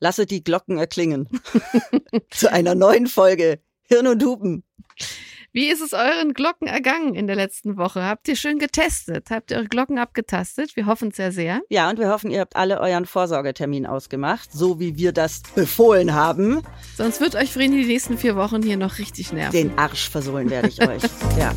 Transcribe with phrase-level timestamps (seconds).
[0.00, 1.28] lasse die Glocken erklingen.
[2.30, 4.64] Zu einer neuen Folge Hirn und Hupen.
[5.52, 8.04] Wie ist es euren Glocken ergangen in der letzten Woche?
[8.04, 9.30] Habt ihr schön getestet?
[9.30, 10.76] Habt ihr eure Glocken abgetastet?
[10.76, 11.60] Wir hoffen es ja sehr.
[11.68, 16.14] Ja, und wir hoffen, ihr habt alle euren Vorsorgetermin ausgemacht, so wie wir das befohlen
[16.14, 16.62] haben.
[16.96, 19.52] Sonst wird euch Vreni die nächsten vier Wochen hier noch richtig nerven.
[19.52, 21.02] Den Arsch versohlen werde ich euch.
[21.38, 21.52] Ja.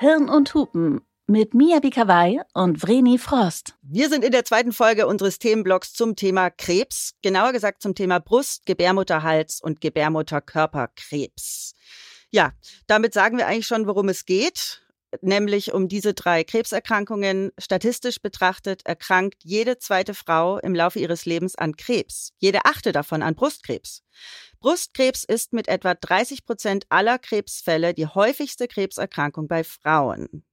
[0.00, 3.74] Hirn und Hupen mit Mia Bikawai und Vreni Frost.
[3.82, 8.20] Wir sind in der zweiten Folge unseres Themenblocks zum Thema Krebs, genauer gesagt zum Thema
[8.20, 11.74] Brust, Gebärmutterhals und Gebärmutterkörperkrebs.
[12.30, 12.52] Ja,
[12.86, 14.82] damit sagen wir eigentlich schon, worum es geht,
[15.20, 17.50] nämlich um diese drei Krebserkrankungen.
[17.58, 23.22] Statistisch betrachtet erkrankt jede zweite Frau im Laufe ihres Lebens an Krebs, jede achte davon
[23.22, 24.02] an Brustkrebs.
[24.60, 30.44] Brustkrebs ist mit etwa 30 Prozent aller Krebsfälle die häufigste Krebserkrankung bei Frauen.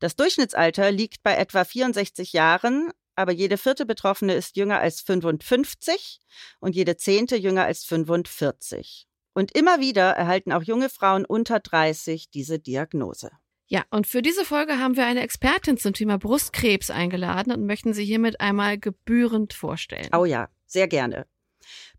[0.00, 6.20] Das Durchschnittsalter liegt bei etwa 64 Jahren, aber jede vierte Betroffene ist jünger als 55
[6.60, 9.08] und jede zehnte jünger als 45.
[9.34, 13.30] Und immer wieder erhalten auch junge Frauen unter 30 diese Diagnose.
[13.70, 17.92] Ja, und für diese Folge haben wir eine Expertin zum Thema Brustkrebs eingeladen und möchten
[17.92, 20.08] sie hiermit einmal gebührend vorstellen.
[20.16, 21.26] Oh ja, sehr gerne.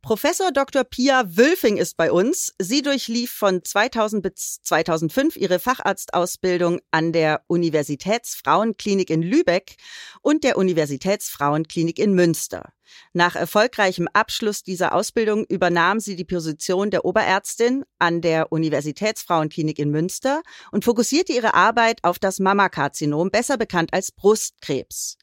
[0.02, 0.86] Professor Dr.
[0.86, 2.54] Pia Wülfing ist bei uns.
[2.58, 9.76] Sie durchlief von 2000 bis 2005 ihre Facharztausbildung an der Universitätsfrauenklinik in Lübeck
[10.22, 12.72] und der Universitätsfrauenklinik in Münster.
[13.14, 19.90] Nach erfolgreichem Abschluss dieser Ausbildung übernahm sie die Position der Oberärztin an der Universitätsfrauenklinik in
[19.90, 20.42] Münster
[20.72, 25.18] und fokussierte ihre Arbeit auf das Mammakarzinom, besser bekannt als Brustkrebs.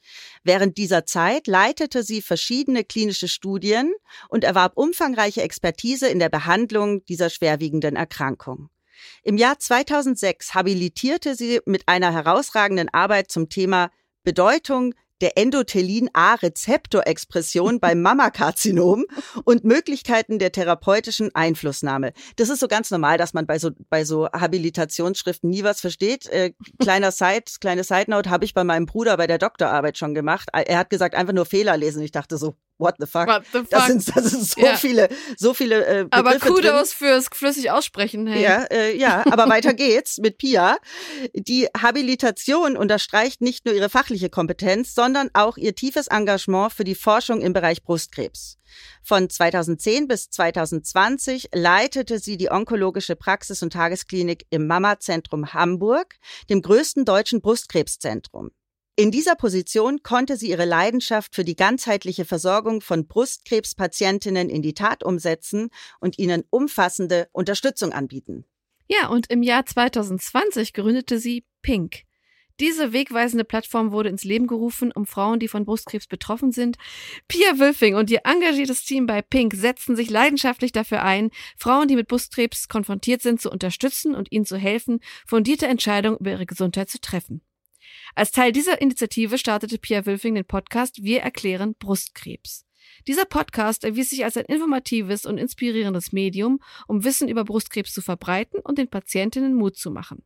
[0.44, 3.92] Während dieser Zeit leitete sie verschiedene klinische Studien
[4.28, 8.70] und erwarb umfangreiche Expertise in der Behandlung dieser schwerwiegenden Erkrankung.
[9.22, 13.90] Im Jahr 2006 habilitierte sie mit einer herausragenden Arbeit zum Thema
[14.22, 19.06] Bedeutung der Endothelin-A-Rezeptorexpression beim Mammakarzinom
[19.44, 22.12] und Möglichkeiten der therapeutischen Einflussnahme.
[22.36, 26.26] Das ist so ganz normal, dass man bei so, bei so Habilitationsschriften nie was versteht.
[26.26, 30.12] Äh, kleiner Side, kleine Side Note habe ich bei meinem Bruder bei der Doktorarbeit schon
[30.14, 30.50] gemacht.
[30.52, 32.02] Er hat gesagt, einfach nur Fehler lesen.
[32.02, 33.26] Ich dachte so, what the fuck?
[33.26, 33.70] What the fuck?
[33.70, 34.76] Das sind, das sind so ja.
[34.76, 36.98] viele, so viele äh, Begriffe Aber Kudos drin.
[36.98, 38.26] fürs flüssig aussprechen.
[38.26, 38.42] Hey.
[38.42, 40.76] Ja, äh, ja, aber weiter geht's mit Pia.
[41.34, 46.94] Die Habilitation unterstreicht nicht nur ihre fachliche Kompetenz, sondern auch ihr tiefes Engagement für die
[46.94, 48.58] Forschung im Bereich Brustkrebs.
[49.02, 56.16] Von 2010 bis 2020 leitete sie die onkologische Praxis und Tagesklinik im Mama-Zentrum Hamburg,
[56.50, 58.50] dem größten deutschen Brustkrebszentrum.
[58.98, 64.72] In dieser Position konnte sie ihre Leidenschaft für die ganzheitliche Versorgung von Brustkrebspatientinnen in die
[64.72, 65.68] Tat umsetzen
[66.00, 68.46] und ihnen umfassende Unterstützung anbieten.
[68.88, 72.04] Ja, und im Jahr 2020 gründete sie Pink.
[72.58, 76.78] Diese wegweisende Plattform wurde ins Leben gerufen, um Frauen, die von Brustkrebs betroffen sind.
[77.28, 81.96] Pia Wülfing und ihr engagiertes Team bei Pink setzen sich leidenschaftlich dafür ein, Frauen, die
[81.96, 86.88] mit Brustkrebs konfrontiert sind, zu unterstützen und ihnen zu helfen, fundierte Entscheidungen über ihre Gesundheit
[86.88, 87.42] zu treffen.
[88.14, 92.64] Als Teil dieser Initiative startete Pia Wülfing den Podcast Wir erklären Brustkrebs.
[93.06, 98.02] Dieser Podcast erwies sich als ein informatives und inspirierendes Medium, um Wissen über Brustkrebs zu
[98.02, 100.24] verbreiten und den Patientinnen Mut zu machen.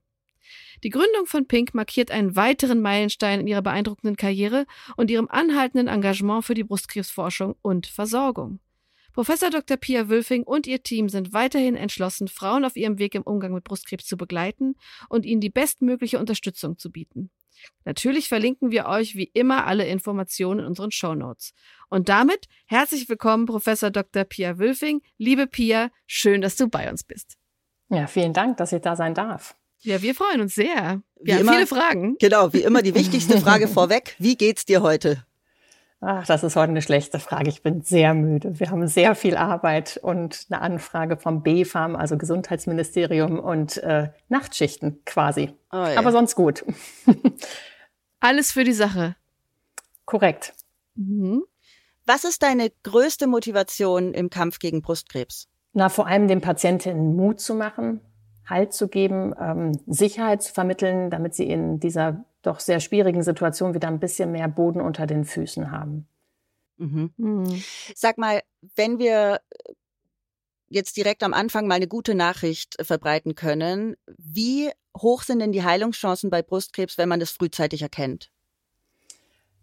[0.82, 5.88] Die Gründung von Pink markiert einen weiteren Meilenstein in ihrer beeindruckenden Karriere und ihrem anhaltenden
[5.88, 8.60] Engagement für die Brustkrebsforschung und Versorgung.
[9.12, 9.76] Professor Dr.
[9.76, 13.64] Pia Wülfing und ihr Team sind weiterhin entschlossen, Frauen auf ihrem Weg im Umgang mit
[13.64, 14.76] Brustkrebs zu begleiten
[15.08, 17.30] und ihnen die bestmögliche Unterstützung zu bieten.
[17.84, 21.52] Natürlich verlinken wir euch wie immer alle Informationen in unseren Show Notes.
[21.88, 24.24] Und damit herzlich willkommen, Professor Dr.
[24.24, 25.02] Pia Wülfing.
[25.18, 27.36] Liebe Pia, schön, dass du bei uns bist.
[27.88, 29.56] Ja, vielen Dank, dass ich da sein darf.
[29.82, 31.02] Ja, wir freuen uns sehr.
[31.16, 32.16] Wir wie haben immer, viele Fragen.
[32.18, 34.14] Genau, wie immer die wichtigste Frage vorweg.
[34.18, 35.24] Wie geht's dir heute?
[36.02, 37.50] Ach, das ist heute eine schlechte Frage.
[37.50, 38.58] Ich bin sehr müde.
[38.58, 45.04] Wir haben sehr viel Arbeit und eine Anfrage vom BfArM, also Gesundheitsministerium und äh, Nachtschichten
[45.04, 45.52] quasi.
[45.70, 45.98] Oh, ja.
[45.98, 46.64] Aber sonst gut.
[48.20, 49.14] Alles für die Sache.
[50.06, 50.54] Korrekt.
[50.94, 51.44] Mhm.
[52.06, 55.48] Was ist deine größte Motivation im Kampf gegen Brustkrebs?
[55.74, 58.00] Na, vor allem den Patientinnen Mut zu machen,
[58.50, 63.74] Halt zu geben, ähm, Sicherheit zu vermitteln, damit sie in dieser doch sehr schwierigen Situation
[63.74, 66.08] wieder ein bisschen mehr Boden unter den Füßen haben.
[66.78, 67.12] Mhm.
[67.16, 67.62] Mhm.
[67.94, 68.40] Sag mal,
[68.74, 69.40] wenn wir
[70.68, 75.64] jetzt direkt am Anfang mal eine gute Nachricht verbreiten können, wie hoch sind denn die
[75.64, 78.30] Heilungschancen bei Brustkrebs, wenn man das frühzeitig erkennt?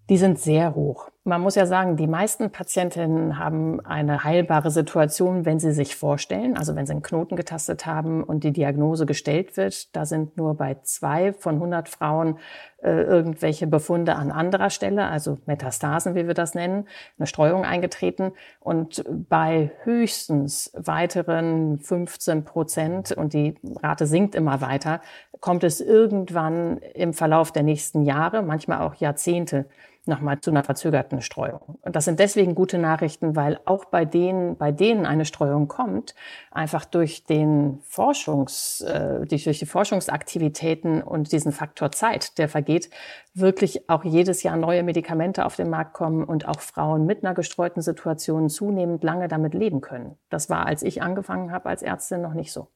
[0.10, 1.10] Die sind sehr hoch.
[1.28, 6.56] Man muss ja sagen, die meisten Patientinnen haben eine heilbare Situation, wenn sie sich vorstellen,
[6.56, 9.94] also wenn sie einen Knoten getastet haben und die Diagnose gestellt wird.
[9.94, 12.40] Da sind nur bei zwei von 100 Frauen
[12.82, 16.88] äh, irgendwelche Befunde an anderer Stelle, also Metastasen, wie wir das nennen,
[17.20, 18.32] eine Streuung eingetreten.
[18.62, 25.02] Und bei höchstens weiteren 15 Prozent, und die Rate sinkt immer weiter,
[25.42, 29.66] kommt es irgendwann im Verlauf der nächsten Jahre, manchmal auch Jahrzehnte,
[30.08, 31.80] nochmal zu einer verzögerten Streuung.
[31.82, 36.16] Und das sind deswegen gute Nachrichten, weil auch bei denen, bei denen eine Streuung kommt,
[36.52, 42.90] einfach durch den Forschungs, äh, durch die Forschungsaktivitäten und diesen Faktor Zeit, der vergeht,
[43.34, 47.34] wirklich auch jedes Jahr neue Medikamente auf den Markt kommen und auch Frauen mit einer
[47.34, 50.18] gestreuten Situation zunehmend lange damit leben können.
[50.30, 52.70] Das war, als ich angefangen habe als Ärztin, noch nicht so.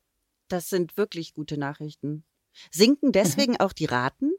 [0.48, 2.25] Das sind wirklich gute Nachrichten.
[2.72, 4.31] Sinken deswegen auch die Raten?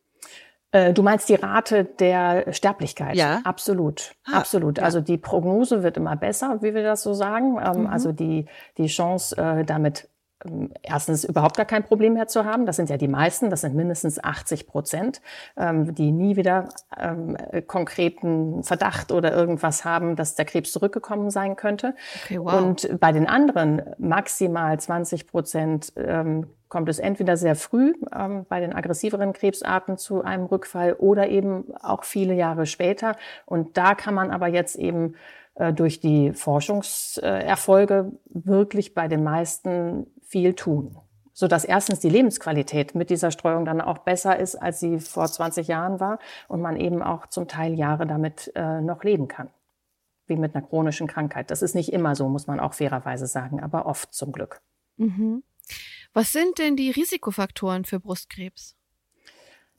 [0.72, 3.14] Äh, du meinst die Rate der Sterblichkeit?
[3.14, 3.42] Ja.
[3.44, 4.14] Absolut.
[4.24, 4.78] Ah, Absolut.
[4.78, 4.84] Ja.
[4.84, 7.58] Also die Prognose wird immer besser, wie wir das so sagen.
[7.62, 7.86] Ähm, mhm.
[7.86, 8.46] Also die,
[8.78, 10.08] die Chance, äh, damit
[10.82, 12.66] erstens überhaupt gar kein Problem mehr zu haben.
[12.66, 15.20] Das sind ja die meisten, das sind mindestens 80 Prozent,
[15.56, 16.68] ähm, die nie wieder
[16.98, 17.36] ähm,
[17.66, 21.94] konkreten Verdacht oder irgendwas haben, dass der Krebs zurückgekommen sein könnte.
[22.24, 22.54] Okay, wow.
[22.54, 25.92] Und bei den anderen maximal 20 Prozent
[26.68, 27.94] kommt es entweder sehr früh
[28.48, 33.16] bei den aggressiveren Krebsarten zu einem Rückfall oder eben auch viele Jahre später.
[33.44, 35.14] Und da kann man aber jetzt eben
[35.54, 40.98] äh, durch die Forschungserfolge wirklich bei den meisten viel tun.
[41.34, 45.26] So dass erstens die Lebensqualität mit dieser Streuung dann auch besser ist, als sie vor
[45.26, 46.18] 20 Jahren war
[46.48, 49.48] und man eben auch zum Teil Jahre damit äh, noch leben kann.
[50.26, 51.50] Wie mit einer chronischen Krankheit.
[51.50, 54.60] Das ist nicht immer so, muss man auch fairerweise sagen, aber oft zum Glück.
[54.96, 55.42] Mhm.
[56.12, 58.76] Was sind denn die Risikofaktoren für Brustkrebs?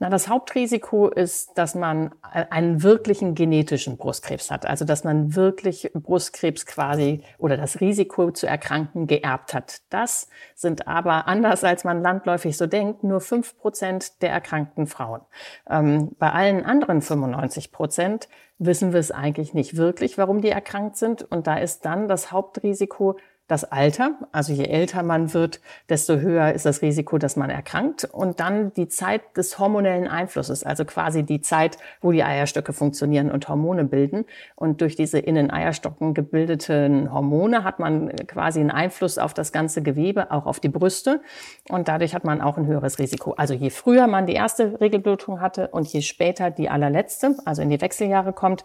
[0.03, 5.91] Na, das Hauptrisiko ist, dass man einen wirklichen genetischen Brustkrebs hat, also dass man wirklich
[5.93, 9.77] Brustkrebs quasi oder das Risiko zu erkranken geerbt hat.
[9.89, 15.21] Das sind aber anders als man landläufig so denkt, nur fünf Prozent der erkrankten Frauen.
[15.69, 18.27] Ähm, bei allen anderen 95 Prozent
[18.57, 21.23] wissen wir es eigentlich nicht wirklich, warum die erkrankt sind.
[21.23, 23.15] Und da ist dann das Hauptrisiko
[23.47, 24.15] das Alter.
[24.31, 25.59] Also je älter man wird,
[25.89, 28.05] desto höher ist das Risiko, dass man erkrankt.
[28.05, 33.29] Und dann die Zeit des hormonellen Einflusses, also quasi die Zeit, wo die Eierstöcke funktionieren
[33.29, 34.25] und Hormone bilden.
[34.55, 39.51] Und durch diese in den Eierstocken gebildeten Hormone hat man quasi einen Einfluss auf das
[39.51, 41.21] ganze Gewebe, auch auf die Brüste.
[41.69, 43.33] Und dadurch hat man auch ein höheres Risiko.
[43.33, 47.69] Also je früher man die erste Regelblutung hatte und je später die allerletzte, also in
[47.69, 48.63] die Wechseljahre kommt,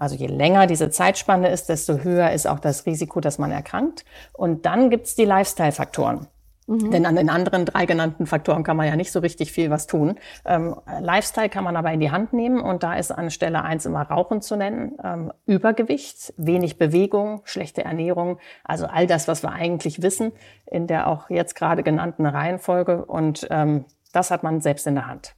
[0.00, 4.04] also je länger diese Zeitspanne ist, desto höher ist auch das Risiko, dass man erkrankt.
[4.32, 6.26] Und dann gibt's die Lifestyle-Faktoren.
[6.66, 6.90] Mhm.
[6.90, 9.86] Denn an den anderen drei genannten Faktoren kann man ja nicht so richtig viel was
[9.86, 10.14] tun.
[10.46, 13.84] Ähm, Lifestyle kann man aber in die Hand nehmen und da ist an Stelle eins
[13.86, 14.96] immer Rauchen zu nennen.
[15.04, 20.32] Ähm, Übergewicht, wenig Bewegung, schlechte Ernährung, also all das, was wir eigentlich wissen
[20.64, 25.08] in der auch jetzt gerade genannten Reihenfolge und ähm, das hat man selbst in der
[25.08, 25.34] Hand.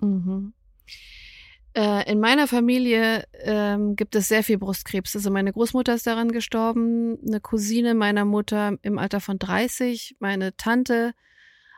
[0.00, 0.52] Mhm.
[1.76, 5.16] Äh, in meiner Familie ähm, gibt es sehr viel Brustkrebs.
[5.16, 10.56] Also meine Großmutter ist daran gestorben, eine Cousine meiner Mutter im Alter von 30, meine
[10.56, 11.14] Tante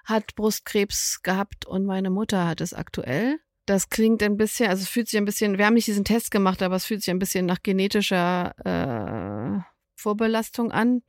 [0.04, 3.38] hat Brustkrebs gehabt und meine Mutter hat es aktuell.
[3.64, 6.30] Das klingt ein bisschen, also es fühlt sich ein bisschen, wir haben nicht diesen Test
[6.30, 9.60] gemacht, aber es fühlt sich ein bisschen nach genetischer äh,
[9.96, 11.02] Vorbelastung an.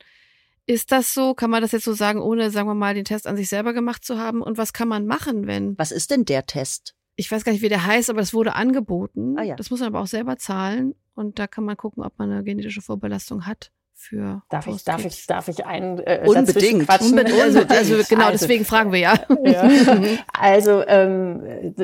[0.66, 1.34] Ist das so?
[1.34, 3.72] Kann man das jetzt so sagen, ohne, sagen wir mal, den Test an sich selber
[3.72, 4.42] gemacht zu haben?
[4.42, 5.78] Und was kann man machen, wenn?
[5.78, 6.97] Was ist denn der Test?
[7.18, 9.36] Ich weiß gar nicht, wie der heißt, aber das wurde angeboten.
[9.36, 9.56] Ah, ja.
[9.56, 10.94] Das muss man aber auch selber zahlen.
[11.16, 15.04] Und da kann man gucken, ob man eine genetische Vorbelastung hat für darf ich darf
[15.04, 17.32] ich darf ich einen äh, unbedingt, unbedingt.
[17.42, 19.68] Also, also genau also, deswegen fragen wir ja, ja.
[20.32, 21.74] also ähm,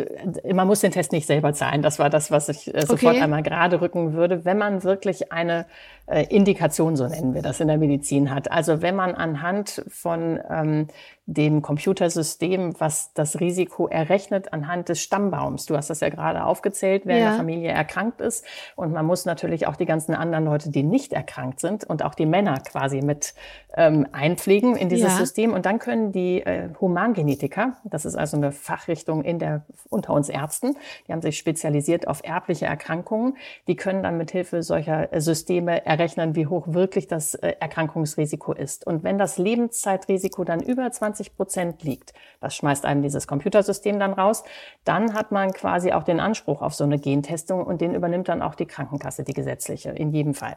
[0.52, 3.20] man muss den Test nicht selber zahlen das war das was ich äh, sofort okay.
[3.20, 5.66] einmal gerade rücken würde wenn man wirklich eine
[6.06, 10.38] äh, Indikation so nennen wir das in der Medizin hat also wenn man anhand von
[10.48, 10.86] ähm,
[11.26, 15.64] dem Computersystem, was das Risiko errechnet anhand des Stammbaums.
[15.64, 17.22] Du hast das ja gerade aufgezählt, wer ja.
[17.22, 18.44] in der Familie erkrankt ist.
[18.76, 22.14] Und man muss natürlich auch die ganzen anderen Leute, die nicht erkrankt sind und auch
[22.14, 23.34] die Männer quasi mit
[23.74, 25.18] ähm, einpflegen in dieses ja.
[25.18, 25.54] System.
[25.54, 30.28] Und dann können die äh, Humangenetiker, das ist also eine Fachrichtung in der, unter uns
[30.28, 30.76] Ärzten,
[31.08, 35.86] die haben sich spezialisiert auf erbliche Erkrankungen, die können dann mit Hilfe solcher äh, Systeme
[35.86, 38.86] errechnen, wie hoch wirklich das äh, Erkrankungsrisiko ist.
[38.86, 42.12] Und wenn das Lebenszeitrisiko dann über 20 20 Prozent liegt.
[42.40, 44.44] Das schmeißt einem dieses Computersystem dann raus.
[44.84, 48.42] Dann hat man quasi auch den Anspruch auf so eine Gentestung und den übernimmt dann
[48.42, 50.56] auch die Krankenkasse, die gesetzliche, in jedem Fall.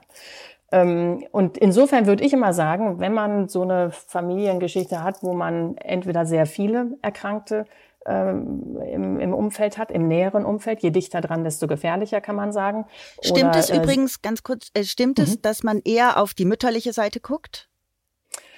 [0.72, 5.78] Ähm, und insofern würde ich immer sagen, wenn man so eine Familiengeschichte hat, wo man
[5.78, 7.66] entweder sehr viele Erkrankte
[8.06, 10.82] ähm, im, im Umfeld hat, im näheren Umfeld.
[10.82, 12.86] Je dichter dran, desto gefährlicher, kann man sagen.
[13.22, 15.42] Stimmt Oder, es äh, übrigens, ganz kurz, äh, stimmt es, mhm.
[15.42, 17.70] dass man eher auf die mütterliche Seite guckt?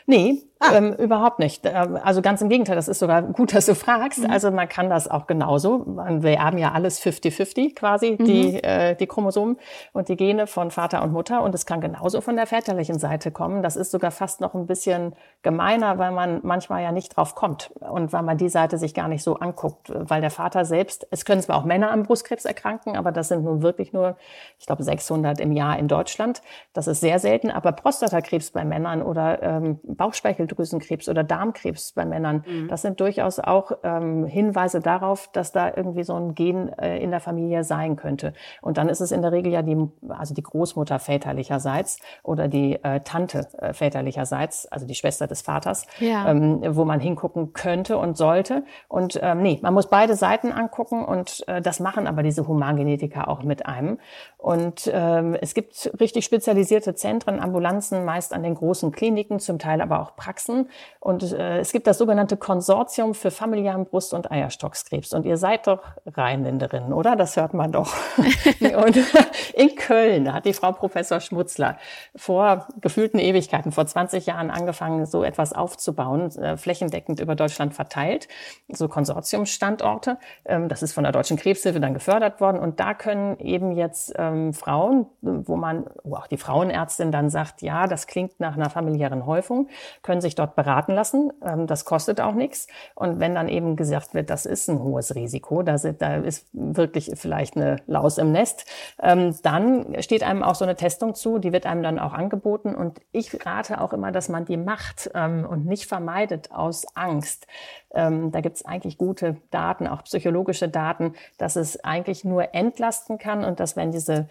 [0.10, 0.76] Nee, Ah.
[0.76, 1.66] Ähm, überhaupt nicht.
[1.66, 4.20] Ähm, also ganz im Gegenteil, das ist sogar gut, dass du fragst.
[4.20, 4.30] Mhm.
[4.30, 5.86] Also man kann das auch genauso.
[5.86, 8.26] Wir haben ja alles 50-50 quasi, mhm.
[8.26, 9.58] die, äh, die Chromosomen
[9.94, 11.44] und die Gene von Vater und Mutter.
[11.44, 13.64] Und es kann genauso von der väterlichen Seite kommen.
[13.64, 17.72] Das ist sogar fast noch ein bisschen gemeiner, weil man manchmal ja nicht drauf kommt
[17.80, 19.90] und weil man die Seite sich gar nicht so anguckt.
[19.96, 23.46] Weil der Vater selbst, es können zwar auch Männer am Brustkrebs erkranken, aber das sind
[23.46, 24.18] nun wirklich nur,
[24.58, 26.42] ich glaube, 600 im Jahr in Deutschland.
[26.74, 27.50] Das ist sehr selten.
[27.50, 32.44] Aber Prostatakrebs bei Männern oder ähm, Bauchspeichel Schilddrüsenkrebs oder Darmkrebs bei Männern.
[32.48, 32.68] Mhm.
[32.68, 37.12] Das sind durchaus auch ähm, Hinweise darauf, dass da irgendwie so ein Gen äh, in
[37.12, 38.34] der Familie sein könnte.
[38.62, 39.78] Und dann ist es in der Regel ja die,
[40.10, 45.86] also die Großmutter väterlicherseits oder die äh, Tante äh, väterlicherseits, also die Schwester des Vaters,
[46.00, 46.30] ja.
[46.30, 48.64] ähm, wo man hingucken könnte und sollte.
[48.88, 53.28] Und ähm, nee, man muss beide Seiten angucken und äh, das machen aber diese Humangenetiker
[53.28, 54.00] auch mit einem.
[54.38, 59.82] Und ähm, es gibt richtig spezialisierte Zentren, Ambulanzen, meist an den großen Kliniken, zum Teil
[59.82, 60.70] aber auch Praxen wachsen.
[61.00, 65.14] Und äh, es gibt das sogenannte Konsortium für familiären Brust- und Eierstockskrebs.
[65.14, 67.16] Und ihr seid doch Rheinländerinnen, oder?
[67.16, 67.94] Das hört man doch.
[68.60, 68.98] und
[69.54, 71.78] in Köln hat die Frau Professor Schmutzler
[72.16, 78.28] vor gefühlten Ewigkeiten, vor 20 Jahren angefangen, so etwas aufzubauen, äh, flächendeckend über Deutschland verteilt,
[78.68, 80.18] so Konsortiumsstandorte.
[80.46, 82.60] Ähm, das ist von der Deutschen Krebshilfe dann gefördert worden.
[82.60, 87.62] Und da können eben jetzt ähm, Frauen, wo man, wo auch die Frauenärztin dann sagt,
[87.62, 89.70] ja, das klingt nach einer familiären Häufung,
[90.02, 91.32] können sich dort beraten lassen.
[91.46, 92.68] Ähm, das kostet auch nichts.
[92.96, 97.56] Und wenn dann eben gesagt wird, das ist ein hohes Risiko, da, ist wirklich vielleicht
[97.56, 98.66] eine Laus im Nest,
[99.02, 102.76] ähm, dann steht einem auch so eine Testung zu, die wird einem dann auch angeboten.
[102.76, 107.48] Und ich rate auch immer, dass man die macht ähm, und nicht vermeidet aus Angst.
[107.92, 113.44] da gibt es eigentlich gute Daten, auch psychologische Daten, dass es eigentlich nur entlasten kann
[113.44, 114.28] und dass wenn diese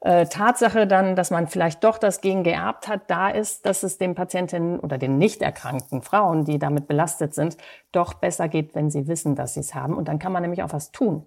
[0.00, 3.98] äh, Tatsache dann, dass man vielleicht doch das Gen geerbt hat, da ist, dass es
[3.98, 7.56] den Patientinnen oder den nicht erkrankten Frauen, die damit belastet sind,
[7.92, 9.94] doch besser geht, wenn sie wissen, dass sie es haben.
[9.94, 11.24] Und dann kann man nämlich auch was tun.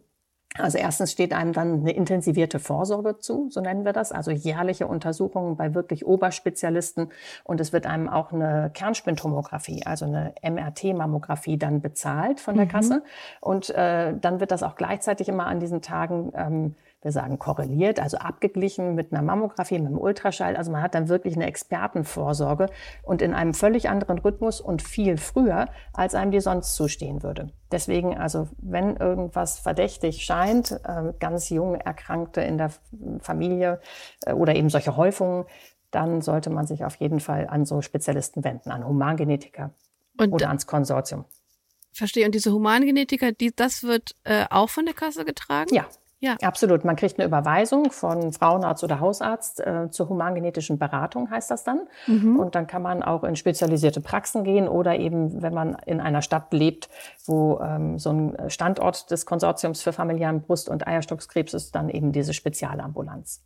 [0.57, 4.87] Also erstens steht einem dann eine intensivierte Vorsorge zu, so nennen wir das, also jährliche
[4.87, 7.09] Untersuchungen bei wirklich Oberspezialisten
[7.43, 12.69] und es wird einem auch eine Kernspintomographie, also eine MRT-Mammographie dann bezahlt von der mhm.
[12.69, 13.03] Kasse
[13.41, 17.99] und äh, dann wird das auch gleichzeitig immer an diesen Tagen ähm, wir sagen korreliert,
[17.99, 20.57] also abgeglichen mit einer Mammographie, mit einem Ultraschall.
[20.57, 22.67] Also man hat dann wirklich eine Expertenvorsorge
[23.03, 27.51] und in einem völlig anderen Rhythmus und viel früher, als einem die sonst zustehen würde.
[27.71, 32.71] Deswegen, also wenn irgendwas verdächtig scheint, äh, ganz jung Erkrankte in der
[33.21, 33.79] Familie
[34.25, 35.45] äh, oder eben solche Häufungen,
[35.91, 39.71] dann sollte man sich auf jeden Fall an so Spezialisten wenden, an Humangenetiker
[40.17, 41.25] und oder ans Konsortium.
[41.91, 42.25] Verstehe.
[42.25, 45.73] Und diese Humangenetiker, die, das wird äh, auch von der Kasse getragen?
[45.73, 45.87] Ja,
[46.19, 46.35] ja.
[46.41, 46.83] Absolut.
[46.83, 51.87] Man kriegt eine Überweisung von Frauenarzt oder Hausarzt äh, zur humangenetischen Beratung, heißt das dann.
[52.07, 52.37] Mhm.
[52.37, 56.21] Und dann kann man auch in spezialisierte Praxen gehen oder eben, wenn man in einer
[56.21, 56.89] Stadt lebt,
[57.25, 62.11] wo ähm, so ein Standort des Konsortiums für familiären Brust- und Eierstockskrebs ist, dann eben
[62.11, 63.41] diese Spezialambulanz.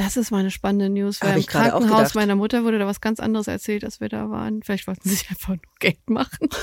[0.00, 3.20] Das ist mal eine spannende News, weil im Krankenhaus meiner Mutter wurde da was ganz
[3.20, 4.62] anderes erzählt, als wir da waren.
[4.62, 6.48] Vielleicht wollten sie sich einfach nur Geld machen.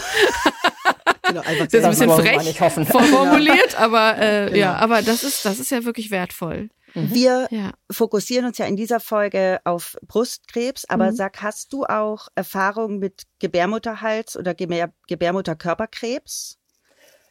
[1.24, 2.58] Genau, einfach das ist ein bisschen frech
[3.12, 4.58] formuliert, aber äh, genau.
[4.58, 6.70] ja, aber das ist das ist ja wirklich wertvoll.
[6.94, 7.14] Mhm.
[7.14, 7.74] Wir ja.
[7.92, 11.16] fokussieren uns ja in dieser Folge auf Brustkrebs, aber mhm.
[11.18, 16.60] sag, hast du auch Erfahrung mit Gebärmutterhals oder Gebärmutterkörperkrebs?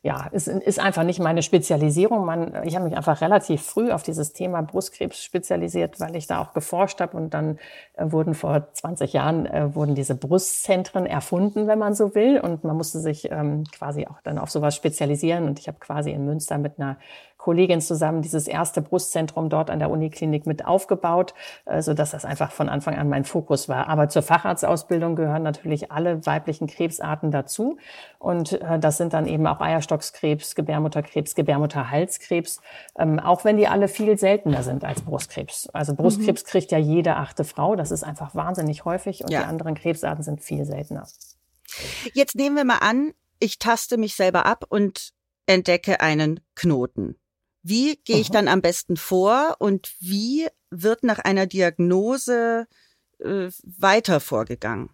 [0.07, 2.25] Ja, es ist einfach nicht meine Spezialisierung.
[2.25, 6.41] Man, ich habe mich einfach relativ früh auf dieses Thema Brustkrebs spezialisiert, weil ich da
[6.41, 7.59] auch geforscht habe und dann
[7.95, 12.63] äh, wurden vor 20 Jahren äh, wurden diese Brustzentren erfunden, wenn man so will, und
[12.63, 15.43] man musste sich ähm, quasi auch dann auf sowas spezialisieren.
[15.43, 16.99] Und ich habe quasi in Münster mit einer
[17.47, 21.33] Kollegin zusammen dieses erste Brustzentrum dort an der Uniklinik mit aufgebaut,
[21.65, 23.87] äh, so dass das einfach von Anfang an mein Fokus war.
[23.87, 27.79] Aber zur Facharztausbildung gehören natürlich alle weiblichen Krebsarten dazu.
[28.19, 32.61] Und äh, das sind dann eben auch Eierstockskrebs, Gebärmutterkrebs, Gebärmutterhalskrebs,
[32.99, 35.69] ähm, auch wenn die alle viel seltener sind als Brustkrebs.
[35.73, 36.49] Also Brustkrebs mhm.
[36.49, 37.77] kriegt ja jede achte Frau.
[37.77, 39.43] Das ist einfach wahnsinnig häufig und ja.
[39.43, 41.07] die anderen Krebsarten sind viel seltener.
[42.13, 45.13] Jetzt nehmen wir mal an, ich taste mich selber ab und
[45.47, 47.15] entdecke einen Knoten.
[47.69, 52.69] Wie gehe ich dann am besten vor und wie wird nach einer Diagnose
[53.19, 54.91] äh, weiter vorgegangen?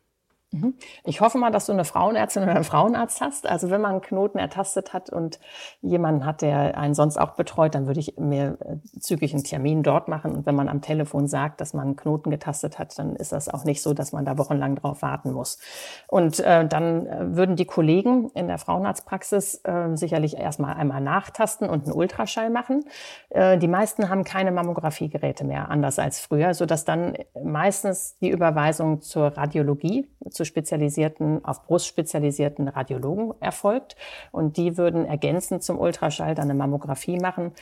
[0.52, 0.74] Mhm.
[1.04, 3.46] Ich hoffe mal, dass du eine Frauenärztin oder einen Frauenarzt hast.
[3.46, 5.40] Also wenn man einen Knoten ertastet hat und
[5.80, 9.82] jemanden hat, der einen sonst auch betreut, dann würde ich mir äh, zügig einen Termin
[9.82, 10.32] dort machen.
[10.32, 13.48] Und wenn man am Telefon sagt, dass man einen Knoten getastet hat, dann ist das
[13.48, 15.58] auch nicht so, dass man da wochenlang drauf warten muss.
[16.06, 21.68] Und äh, dann äh, würden die Kollegen in der Frauenarztpraxis äh, sicherlich erstmal einmal nachtasten
[21.68, 22.84] und einen Ultraschall machen.
[23.30, 29.00] Äh, die meisten haben keine Mammografiegeräte mehr, anders als früher, sodass dann meistens die Überweisung
[29.00, 33.96] zur Radiologie, zur zu spezialisierten, auf Brust spezialisierten Radiologen erfolgt.
[34.32, 37.52] Und die würden ergänzend zum Ultraschall dann eine Mammographie machen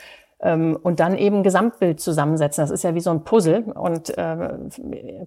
[0.42, 2.62] und dann eben Gesamtbild zusammensetzen.
[2.62, 4.56] Das ist ja wie so ein Puzzle und äh,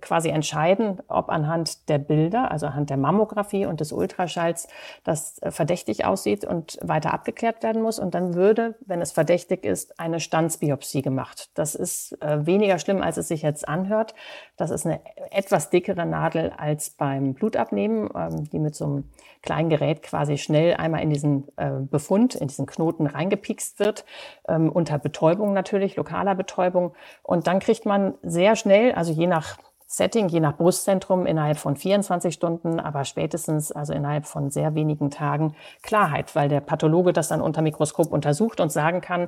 [0.01, 4.67] quasi entscheiden, ob anhand der Bilder, also anhand der Mammographie und des Ultraschalls,
[5.03, 7.99] das äh, verdächtig aussieht und weiter abgeklärt werden muss.
[7.99, 11.49] Und dann würde, wenn es verdächtig ist, eine Standsbiopsie gemacht.
[11.53, 14.15] Das ist äh, weniger schlimm, als es sich jetzt anhört.
[14.57, 19.03] Das ist eine etwas dickere Nadel als beim Blutabnehmen, ähm, die mit so einem
[19.43, 24.05] kleinen Gerät quasi schnell einmal in diesen äh, Befund, in diesen Knoten reingepikst wird,
[24.47, 26.93] ähm, unter Betäubung natürlich, lokaler Betäubung.
[27.21, 31.75] Und dann kriegt man sehr schnell, also je nach Setting, je nach Brustzentrum innerhalb von
[31.75, 37.27] 24 Stunden, aber spätestens also innerhalb von sehr wenigen Tagen Klarheit, weil der Pathologe das
[37.27, 39.27] dann unter Mikroskop untersucht und sagen kann,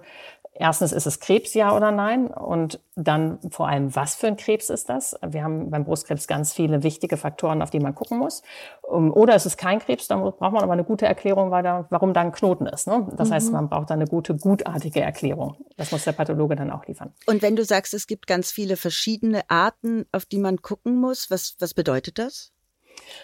[0.55, 4.69] erstens ist es Krebs ja oder nein und dann vor allem, was für ein Krebs
[4.69, 5.15] ist das?
[5.25, 8.41] Wir haben beim Brustkrebs ganz viele wichtige Faktoren, auf die man gucken muss.
[8.83, 12.31] Oder es ist kein Krebs, dann braucht man aber eine gute Erklärung, warum da ein
[12.31, 12.88] Knoten ist.
[12.88, 13.07] Ne?
[13.15, 13.33] Das mhm.
[13.33, 15.57] heißt, man braucht da eine gute, gutartige Erklärung.
[15.77, 17.13] Das muss der Pathologe dann auch liefern.
[17.25, 21.29] Und wenn du sagst, es gibt ganz viele verschiedene Arten, auf die man gucken muss,
[21.29, 22.54] was, was bedeutet das?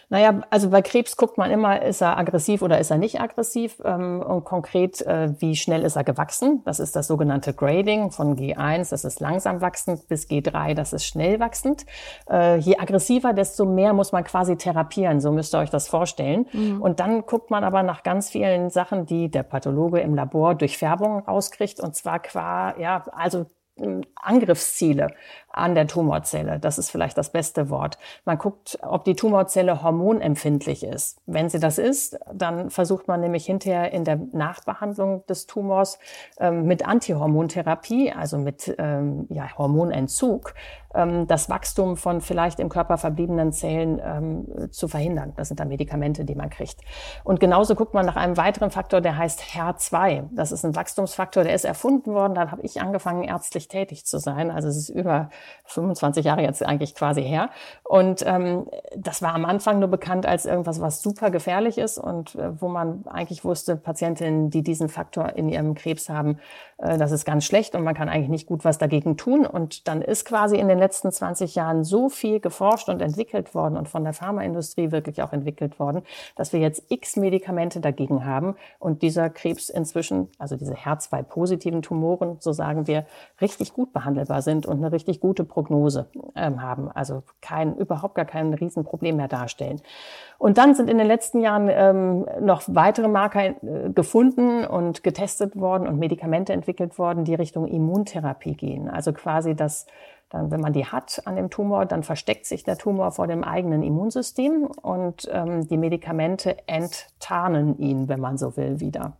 [0.09, 3.81] Naja, also bei Krebs guckt man immer, ist er aggressiv oder ist er nicht aggressiv
[3.83, 6.61] ähm, und konkret, äh, wie schnell ist er gewachsen.
[6.65, 11.05] Das ist das sogenannte Grading von G1, das ist langsam wachsend, bis G3, das ist
[11.05, 11.85] schnell wachsend.
[12.29, 16.47] Äh, je aggressiver, desto mehr muss man quasi therapieren, so müsst ihr euch das vorstellen.
[16.51, 16.81] Mhm.
[16.81, 20.77] Und dann guckt man aber nach ganz vielen Sachen, die der Pathologe im Labor durch
[20.77, 23.45] Färbung rauskriegt und zwar qua, ja, also
[24.15, 25.07] Angriffsziele
[25.53, 26.59] an der Tumorzelle.
[26.59, 27.97] Das ist vielleicht das beste Wort.
[28.25, 31.19] Man guckt, ob die Tumorzelle hormonempfindlich ist.
[31.25, 35.99] Wenn sie das ist, dann versucht man nämlich hinterher in der Nachbehandlung des Tumors
[36.39, 40.53] ähm, mit Antihormontherapie, also mit ähm, ja, Hormonentzug,
[40.93, 45.33] ähm, das Wachstum von vielleicht im Körper verbliebenen Zellen ähm, zu verhindern.
[45.35, 46.81] Das sind dann Medikamente, die man kriegt.
[47.23, 50.29] Und genauso guckt man nach einem weiteren Faktor, der heißt HER2.
[50.31, 52.35] Das ist ein Wachstumsfaktor, der ist erfunden worden.
[52.35, 54.51] Da habe ich angefangen, ärztlich tätig zu sein.
[54.51, 55.29] Also es ist über
[55.65, 57.49] 25 Jahre jetzt eigentlich quasi her.
[57.83, 62.35] Und ähm, das war am Anfang nur bekannt als irgendwas, was super gefährlich ist und
[62.35, 66.39] äh, wo man eigentlich wusste, Patientinnen, die diesen Faktor in ihrem Krebs haben,
[66.97, 69.45] das ist ganz schlecht und man kann eigentlich nicht gut was dagegen tun.
[69.45, 73.77] Und dann ist quasi in den letzten 20 Jahren so viel geforscht und entwickelt worden
[73.77, 76.01] und von der Pharmaindustrie wirklich auch entwickelt worden,
[76.35, 82.37] dass wir jetzt x Medikamente dagegen haben und dieser Krebs inzwischen, also diese HER2-positiven Tumoren,
[82.39, 83.05] so sagen wir,
[83.39, 86.89] richtig gut behandelbar sind und eine richtig gute Prognose ähm, haben.
[86.91, 89.81] Also kein, überhaupt gar kein Riesenproblem mehr darstellen.
[90.39, 93.55] Und dann sind in den letzten Jahren ähm, noch weitere Marker äh,
[93.93, 98.89] gefunden und getestet worden und Medikamente entwickelt worden, die Richtung Immuntherapie gehen.
[98.89, 99.85] Also quasi das
[100.31, 103.43] dann, wenn man die hat an dem Tumor, dann versteckt sich der Tumor vor dem
[103.43, 109.17] eigenen Immunsystem und ähm, die Medikamente enttarnen ihn, wenn man so will, wieder.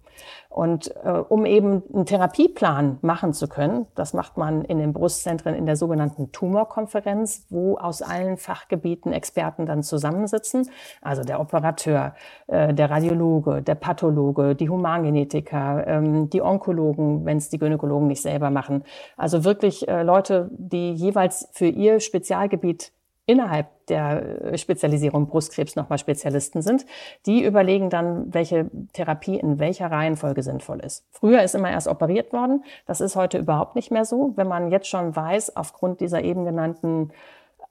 [0.49, 5.55] Und äh, um eben einen Therapieplan machen zu können, das macht man in den Brustzentren
[5.55, 10.69] in der sogenannten Tumorkonferenz, wo aus allen Fachgebieten Experten dann zusammensitzen.
[11.01, 12.15] Also der Operateur,
[12.47, 18.21] äh, der Radiologe, der Pathologe, die Humangenetiker, ähm, die Onkologen, wenn es die Gynäkologen nicht
[18.21, 18.84] selber machen.
[19.15, 22.91] Also wirklich äh, Leute, die jeweils für ihr Spezialgebiet
[23.25, 26.86] innerhalb der äh, Spezialisierung Brustkrebs nochmal Spezialisten sind.
[27.25, 31.05] Die überlegen dann, welche Therapie in welcher Reihenfolge sinnvoll ist.
[31.12, 32.63] Früher ist immer erst operiert worden.
[32.86, 34.34] Das ist heute überhaupt nicht mehr so.
[34.36, 37.12] Wenn man jetzt schon weiß, aufgrund dieser eben genannten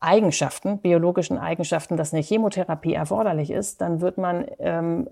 [0.01, 5.09] Eigenschaften, biologischen Eigenschaften, dass eine Chemotherapie erforderlich ist, dann wird man ähm,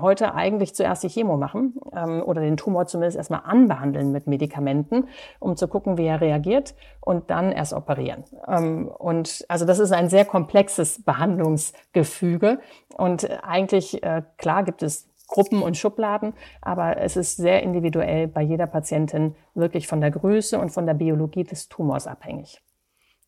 [0.00, 5.08] heute eigentlich zuerst die Chemo machen ähm, oder den Tumor zumindest erstmal anbehandeln mit Medikamenten,
[5.40, 8.22] um zu gucken, wie er reagiert und dann erst operieren.
[8.46, 12.60] Ähm, und also das ist ein sehr komplexes Behandlungsgefüge
[12.96, 18.42] und eigentlich, äh, klar gibt es Gruppen und Schubladen, aber es ist sehr individuell bei
[18.42, 22.60] jeder Patientin wirklich von der Größe und von der Biologie des Tumors abhängig.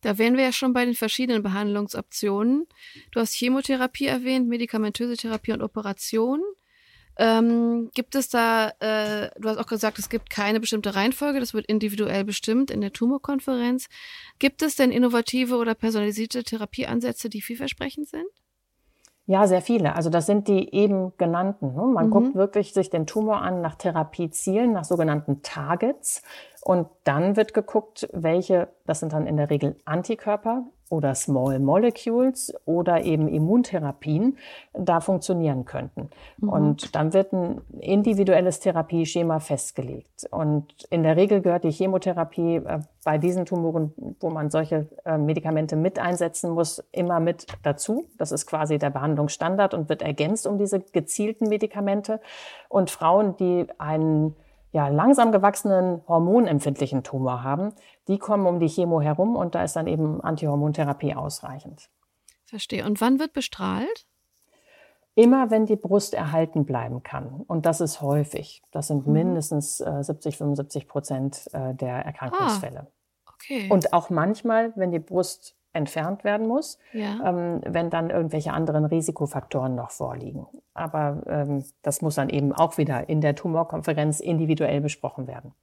[0.03, 2.67] Da wären wir ja schon bei den verschiedenen Behandlungsoptionen.
[3.11, 6.41] Du hast Chemotherapie erwähnt, medikamentöse Therapie und Operation.
[7.17, 11.53] Ähm, gibt es da, äh, du hast auch gesagt, es gibt keine bestimmte Reihenfolge, das
[11.53, 13.87] wird individuell bestimmt in der Tumorkonferenz.
[14.39, 18.25] Gibt es denn innovative oder personalisierte Therapieansätze, die vielversprechend sind?
[19.25, 19.95] Ja, sehr viele.
[19.95, 21.73] Also das sind die eben genannten.
[21.73, 21.83] Ne?
[21.83, 22.11] Man mhm.
[22.11, 26.23] guckt wirklich sich den Tumor an nach Therapiezielen, nach sogenannten Targets.
[26.63, 32.53] Und dann wird geguckt, welche, das sind dann in der Regel Antikörper oder Small Molecules
[32.65, 34.37] oder eben Immuntherapien
[34.73, 36.09] da funktionieren könnten.
[36.37, 36.49] Mhm.
[36.49, 40.27] Und dann wird ein individuelles Therapieschema festgelegt.
[40.31, 45.17] Und in der Regel gehört die Chemotherapie äh, bei diesen Tumoren, wo man solche äh,
[45.17, 48.05] Medikamente mit einsetzen muss, immer mit dazu.
[48.17, 52.21] Das ist quasi der Behandlungsstandard und wird ergänzt um diese gezielten Medikamente.
[52.69, 54.35] Und Frauen, die einen
[54.73, 57.73] ja, langsam gewachsenen hormonempfindlichen Tumor haben,
[58.07, 61.89] die kommen um die Chemo herum und da ist dann eben Antihormontherapie ausreichend.
[62.43, 62.85] Verstehe.
[62.85, 64.07] Und wann wird bestrahlt?
[65.15, 67.43] Immer wenn die Brust erhalten bleiben kann.
[67.47, 68.63] Und das ist häufig.
[68.71, 69.13] Das sind mhm.
[69.13, 72.87] mindestens äh, 70, 75 Prozent äh, der Erkrankungsfälle.
[73.25, 73.69] Ah, okay.
[73.69, 77.19] Und auch manchmal, wenn die Brust entfernt werden muss, ja.
[77.25, 80.45] ähm, wenn dann irgendwelche anderen Risikofaktoren noch vorliegen.
[80.73, 85.53] Aber ähm, das muss dann eben auch wieder in der Tumorkonferenz individuell besprochen werden.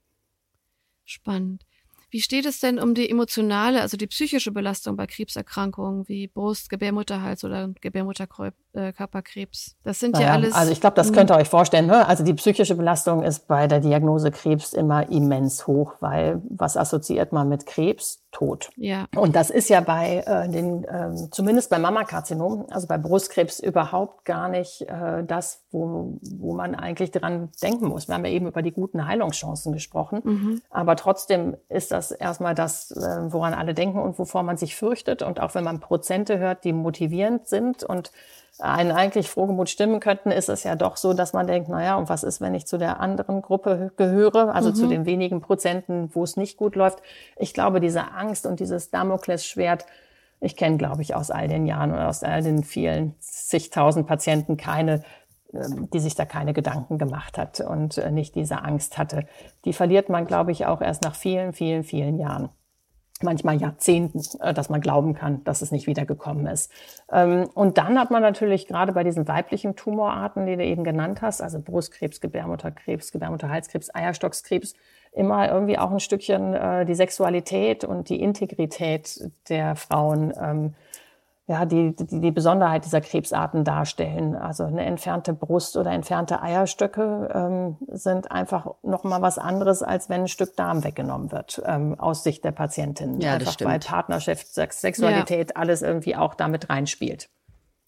[1.04, 1.64] Spannend.
[2.10, 6.68] Wie steht es denn um die emotionale, also die psychische Belastung bei Krebserkrankungen wie Brust,
[6.68, 7.72] Gebärmutterhals oder
[8.72, 9.76] Gebärmutterkörperkrebs?
[9.82, 10.54] Das sind naja, ja alles.
[10.54, 11.86] Also ich glaube, das könnt ihr euch vorstellen.
[11.86, 12.06] Ne?
[12.06, 17.32] Also die psychische Belastung ist bei der Diagnose Krebs immer immens hoch, weil was assoziiert
[17.32, 18.20] man mit Krebs?
[18.32, 18.70] Tod.
[18.76, 19.06] Ja.
[19.16, 24.24] Und das ist ja bei äh, den, äh, zumindest bei Mammakarzinom, also bei Brustkrebs überhaupt
[24.24, 28.06] gar nicht äh, das, wo, wo man eigentlich dran denken muss.
[28.06, 30.62] Wir haben ja eben über die guten Heilungschancen gesprochen, mhm.
[30.70, 35.22] aber trotzdem ist das erstmal das, äh, woran alle denken und wovor man sich fürchtet.
[35.22, 38.12] Und auch wenn man Prozente hört, die motivierend sind und
[38.60, 42.08] einen eigentlich frohgemut stimmen könnten, ist es ja doch so, dass man denkt, naja, und
[42.08, 44.74] was ist, wenn ich zu der anderen Gruppe gehöre, also mhm.
[44.74, 47.00] zu den wenigen Prozenten, wo es nicht gut läuft.
[47.36, 49.86] Ich glaube, diese Angst und dieses Damoklesschwert,
[50.40, 54.56] ich kenne, glaube ich, aus all den Jahren oder aus all den vielen zigtausend Patienten
[54.56, 55.02] keine,
[55.52, 59.26] ähm, die sich da keine Gedanken gemacht hat und äh, nicht diese Angst hatte.
[59.64, 62.50] Die verliert man, glaube ich, auch erst nach vielen, vielen, vielen Jahren
[63.22, 66.70] manchmal Jahrzehnten, äh, dass man glauben kann, dass es nicht wiedergekommen ist.
[67.10, 71.22] Ähm, und dann hat man natürlich gerade bei diesen weiblichen Tumorarten, die du eben genannt
[71.22, 74.74] hast, also Brustkrebs, Gebärmutterkrebs, Gebärmutterhalskrebs, Eierstockskrebs,
[75.12, 80.74] immer irgendwie auch ein Stückchen äh, die Sexualität und die Integrität der Frauen ähm,
[81.50, 84.36] ja, die, die, die Besonderheit dieser Krebsarten darstellen.
[84.36, 90.08] Also eine entfernte Brust oder entfernte Eierstöcke ähm, sind einfach noch mal was anderes, als
[90.08, 93.20] wenn ein Stück Darm weggenommen wird, ähm, aus Sicht der Patientin.
[93.20, 95.56] Ja, einfach weil Partnerschaft, Sexualität, ja.
[95.56, 97.28] alles irgendwie auch damit reinspielt.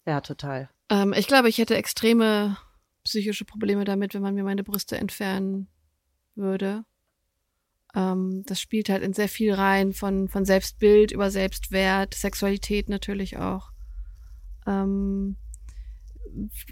[0.05, 0.67] Ja, total.
[0.89, 2.57] Ähm, ich glaube, ich hätte extreme
[3.05, 5.69] psychische Probleme damit, wenn man mir meine Brüste entfernen
[6.35, 6.83] würde.
[7.95, 13.37] Ähm, das spielt halt in sehr viel rein, von, von Selbstbild über Selbstwert, Sexualität natürlich
[13.37, 13.71] auch.
[14.65, 15.37] Ähm,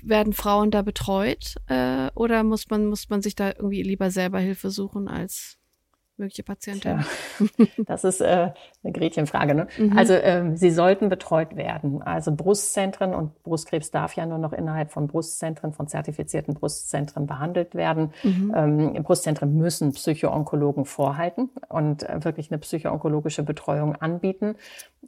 [0.02, 4.40] werden Frauen da betreut äh, oder muss man, muss man sich da irgendwie lieber selber
[4.40, 5.61] Hilfe suchen als
[6.22, 7.04] mögliche Patientin?
[7.40, 8.52] Ja, das ist äh,
[8.84, 9.54] eine Gretchenfrage.
[9.54, 9.68] Ne?
[9.78, 9.98] Mhm.
[9.98, 12.02] Also ähm, sie sollten betreut werden.
[12.02, 17.76] Also Brustzentren und Brustkrebs darf ja nur noch innerhalb von Brustzentren, von zertifizierten Brustzentren behandelt
[17.76, 18.14] werden.
[18.24, 18.54] Mhm.
[18.56, 24.56] Ähm, Brustzentren müssen Psychoonkologen vorhalten und äh, wirklich eine psychoonkologische Betreuung anbieten.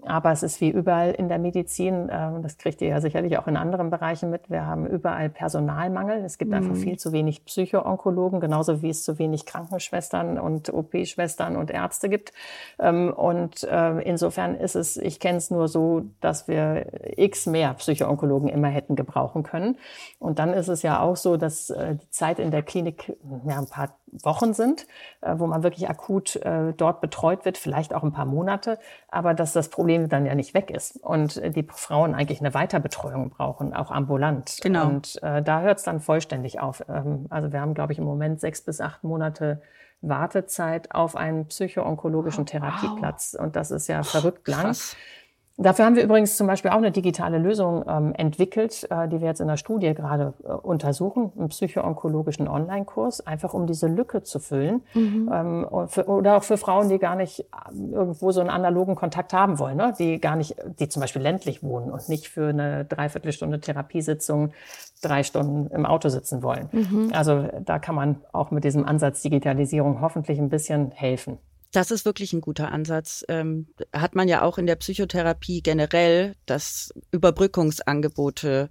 [0.06, 3.48] Aber es ist wie überall in der Medizin, äh, das kriegt ihr ja sicherlich auch
[3.48, 6.24] in anderen Bereichen mit, wir haben überall Personalmangel.
[6.26, 6.58] Es gibt mhm.
[6.58, 10.74] einfach viel zu wenig Psychoonkologen, genauso wie es zu wenig Krankenschwestern und
[11.04, 12.34] OP-Schwestern und Ärzte gibt.
[12.80, 16.88] Ähm, und äh, insofern ist es, ich kenne es nur so, dass wir
[17.18, 19.78] x mehr Psychoonkologen immer hätten gebrauchen können.
[20.20, 23.14] Und dann ist es ja auch so, dass äh, die Zeit in der Klinik
[23.46, 24.88] ja, ein paar Wochen sind,
[25.22, 26.40] äh, wo man wirklich akut
[26.78, 28.78] dort betreut wird, vielleicht auch ein paar Monate,
[29.10, 33.30] aber dass das Problem dann ja nicht weg ist und die Frauen eigentlich eine Weiterbetreuung
[33.30, 34.60] brauchen, auch ambulant.
[34.62, 34.88] Genau.
[34.88, 36.84] Und da hört es dann vollständig auf.
[36.88, 39.62] Ähm, also wir haben, glaube ich, im Moment sechs bis acht Monate
[40.04, 43.36] Wartezeit auf einen psychoonkologischen Therapieplatz.
[43.40, 44.76] Und das ist ja verrückt lang.
[45.58, 49.28] Dafür haben wir übrigens zum Beispiel auch eine digitale Lösung ähm, entwickelt, äh, die wir
[49.28, 54.40] jetzt in der Studie gerade äh, untersuchen, einen psychoonkologischen Online-Kurs, einfach um diese Lücke zu
[54.40, 54.82] füllen.
[54.96, 55.30] Mhm.
[55.32, 59.32] Ähm, für, oder auch für Frauen, die gar nicht ähm, irgendwo so einen analogen Kontakt
[59.32, 59.94] haben wollen, ne?
[60.00, 64.54] die gar nicht, die zum Beispiel ländlich wohnen und nicht für eine Dreiviertelstunde Therapiesitzung
[65.04, 66.70] drei Stunden im Auto sitzen wollen.
[66.72, 67.12] Mhm.
[67.14, 71.38] Also da kann man auch mit diesem Ansatz Digitalisierung hoffentlich ein bisschen helfen.
[71.74, 73.26] Das ist wirklich ein guter Ansatz.
[73.28, 78.70] Ähm, hat man ja auch in der Psychotherapie generell, dass Überbrückungsangebote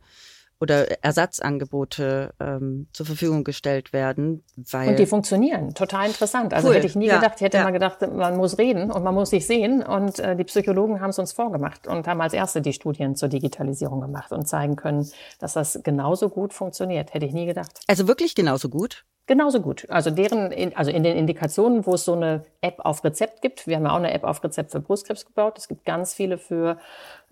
[0.63, 4.45] oder Ersatzangebote ähm, zur Verfügung gestellt werden.
[4.71, 6.55] Weil und die funktionieren, total interessant.
[6.55, 6.77] Also cool.
[6.77, 7.17] hätte ich nie ja.
[7.17, 7.65] gedacht, ich hätte ja.
[7.65, 9.83] mal gedacht, man muss reden und man muss sich sehen.
[9.83, 13.29] Und äh, die Psychologen haben es uns vorgemacht und haben als erste die Studien zur
[13.29, 15.11] Digitalisierung gemacht und zeigen können,
[15.41, 17.13] dass das genauso gut funktioniert.
[17.13, 17.81] Hätte ich nie gedacht.
[17.89, 19.05] Also wirklich genauso gut?
[19.27, 19.87] Genauso gut.
[19.89, 23.69] Also deren, also in den Indikationen, wo es so eine App auf Rezept gibt.
[23.69, 25.59] Wir haben ja auch eine App auf Rezept für Brustkrebs gebaut.
[25.59, 26.77] Es gibt ganz viele für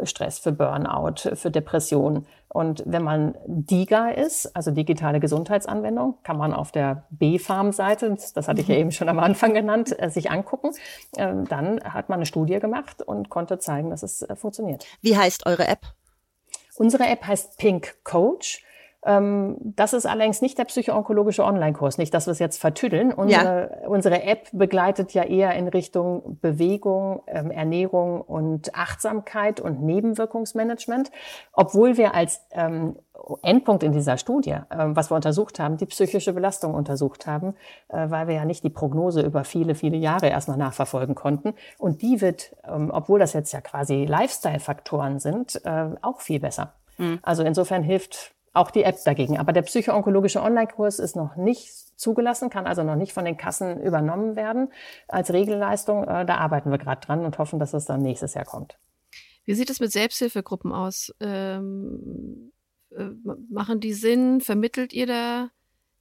[0.04, 2.26] Stress, für Burnout, für Depression.
[2.48, 8.60] Und wenn man DIGA ist, also digitale Gesundheitsanwendung, kann man auf der B-Farm-Seite, das hatte
[8.60, 8.80] ich ja mhm.
[8.80, 10.70] eben schon am Anfang genannt, äh, sich angucken.
[11.16, 14.86] Ähm, dann hat man eine Studie gemacht und konnte zeigen, dass es äh, funktioniert.
[15.00, 15.80] Wie heißt eure App?
[16.76, 18.64] Unsere App heißt Pink Coach.
[19.04, 23.12] Ähm, das ist allerdings nicht der psychoonkologische Online-Kurs, nicht, dass wir es jetzt vertüdeln.
[23.12, 23.88] Unsere, ja.
[23.88, 31.10] unsere App begleitet ja eher in Richtung Bewegung, ähm, Ernährung und Achtsamkeit und Nebenwirkungsmanagement,
[31.52, 32.96] obwohl wir als ähm,
[33.42, 37.54] Endpunkt in dieser Studie, was wir untersucht haben, die psychische Belastung untersucht haben,
[37.88, 41.54] äh, weil wir ja nicht die Prognose über viele, viele Jahre erstmal nachverfolgen konnten.
[41.78, 46.74] Und die wird, obwohl das jetzt ja quasi Lifestyle-Faktoren sind, äh, auch viel besser.
[46.98, 47.18] Mhm.
[47.22, 49.38] Also insofern hilft auch die App dagegen.
[49.38, 53.80] Aber der psychoonkologische Online-Kurs ist noch nicht zugelassen, kann also noch nicht von den Kassen
[53.80, 54.72] übernommen werden
[55.08, 56.04] als Regelleistung.
[56.04, 58.78] Äh, da arbeiten wir gerade dran und hoffen, dass es dann nächstes Jahr kommt.
[59.44, 61.14] Wie sieht es mit Selbsthilfegruppen aus?
[61.20, 62.52] Ähm,
[62.90, 63.10] äh,
[63.50, 64.40] machen die Sinn?
[64.40, 65.50] Vermittelt ihr da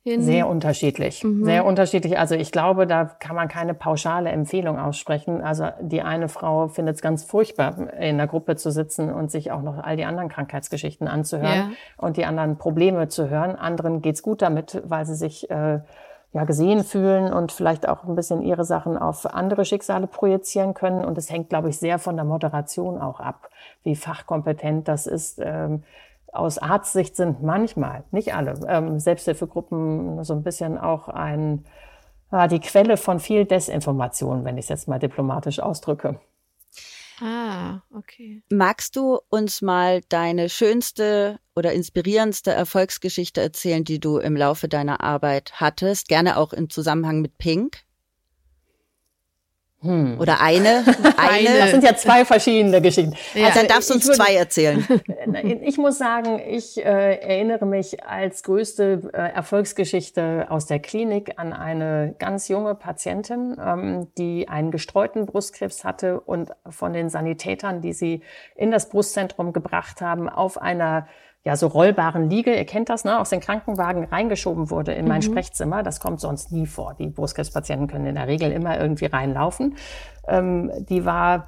[0.04, 0.22] hin?
[0.22, 1.24] Sehr unterschiedlich.
[1.24, 1.46] Mhm.
[1.46, 2.18] Sehr unterschiedlich.
[2.18, 5.42] Also ich glaube, da kann man keine pauschale Empfehlung aussprechen.
[5.42, 9.52] Also die eine Frau findet es ganz furchtbar, in der Gruppe zu sitzen und sich
[9.52, 11.70] auch noch all die anderen Krankheitsgeschichten anzuhören ja.
[11.98, 13.56] und die anderen Probleme zu hören.
[13.56, 15.80] Anderen geht's gut damit, weil sie sich äh,
[16.32, 21.04] ja gesehen fühlen und vielleicht auch ein bisschen ihre Sachen auf andere Schicksale projizieren können.
[21.04, 23.50] Und es hängt, glaube ich, sehr von der Moderation auch ab,
[23.84, 25.40] wie fachkompetent das ist.
[25.44, 25.84] Ähm,
[26.32, 31.65] aus Arztsicht sind manchmal, nicht alle, ähm, Selbsthilfegruppen so ein bisschen auch ein,
[32.32, 36.20] äh, die Quelle von viel Desinformation, wenn ich es jetzt mal diplomatisch ausdrücke.
[37.22, 38.44] Ah, okay.
[38.50, 45.02] Magst du uns mal deine schönste oder inspirierendste Erfolgsgeschichte erzählen, die du im Laufe deiner
[45.02, 46.08] Arbeit hattest?
[46.08, 47.84] Gerne auch im Zusammenhang mit Pink?
[49.82, 50.20] Hm.
[50.20, 50.84] Oder eine,
[51.18, 51.58] eine.
[51.58, 53.13] Das sind ja zwei verschiedene Geschichten.
[53.34, 53.48] Ja.
[53.48, 54.86] Also dann darfst du uns würde, zwei erzählen.
[55.62, 61.54] Ich muss sagen, ich äh, erinnere mich als größte äh, Erfolgsgeschichte aus der Klinik an
[61.54, 67.94] eine ganz junge Patientin, ähm, die einen gestreuten Brustkrebs hatte und von den Sanitätern, die
[67.94, 68.22] sie
[68.56, 71.08] in das Brustzentrum gebracht haben, auf einer
[71.45, 75.19] ja, so rollbaren Liege, ihr kennt das, ne, aus den Krankenwagen reingeschoben wurde in mein
[75.19, 75.23] mhm.
[75.23, 75.84] Sprechzimmer.
[75.84, 76.95] Das kommt sonst nie vor.
[76.95, 79.75] Die Brustkrebspatienten können in der Regel immer irgendwie reinlaufen.
[80.28, 81.47] Ähm, die war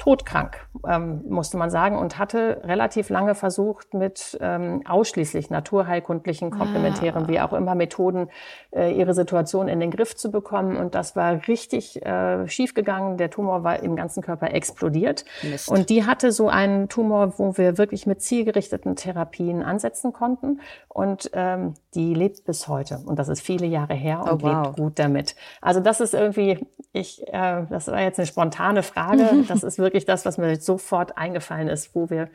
[0.00, 7.24] todkrank, ähm, musste man sagen, und hatte relativ lange versucht, mit ähm, ausschließlich naturheilkundlichen, komplementären,
[7.24, 7.28] ah.
[7.28, 8.30] wie auch immer Methoden
[8.70, 10.78] äh, ihre Situation in den Griff zu bekommen.
[10.78, 13.18] Und das war richtig äh, schiefgegangen.
[13.18, 15.26] Der Tumor war im ganzen Körper explodiert.
[15.42, 15.68] Mist.
[15.68, 20.60] Und die hatte so einen Tumor, wo wir wirklich mit zielgerichteten Therapien ansetzen konnten.
[20.88, 23.00] Und ähm, die lebt bis heute.
[23.04, 24.64] Und das ist viele Jahre her und oh, wow.
[24.64, 25.36] lebt gut damit.
[25.60, 29.28] Also das ist irgendwie, ich, äh, das war jetzt eine spontane Frage.
[29.50, 32.28] Das ist wirklich das, was mir sofort eingefallen ist, wo wir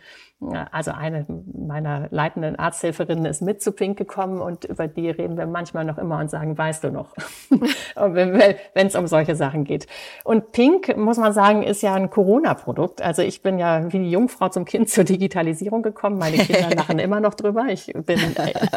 [0.71, 5.47] also eine meiner leitenden Arzthelferinnen ist mit zu Pink gekommen und über die reden wir
[5.47, 7.15] manchmal noch immer und sagen, weißt du noch,
[7.95, 9.87] wenn es um solche Sachen geht.
[10.23, 13.01] Und Pink, muss man sagen, ist ja ein Corona-Produkt.
[13.01, 16.17] Also ich bin ja wie die Jungfrau zum Kind zur Digitalisierung gekommen.
[16.17, 17.67] Meine Kinder lachen immer noch drüber.
[17.69, 18.19] Ich bin